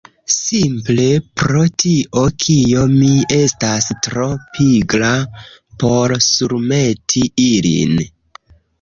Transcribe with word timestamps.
Simple 0.33 1.03
pro 1.41 1.61
tio 1.83 2.23
kio 2.45 2.87
mi 2.95 3.11
estas 3.37 3.91
tro 4.09 4.27
pigra 4.57 5.15
por 5.85 6.19
surmeti 6.33 7.27
ilin 7.49 7.99